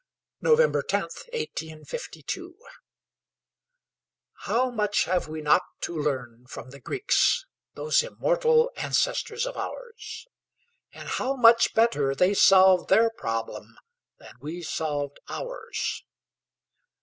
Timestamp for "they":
12.15-12.33